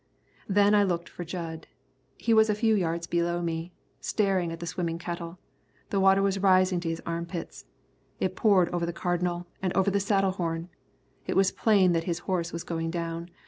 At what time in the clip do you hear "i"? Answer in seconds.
0.73-0.81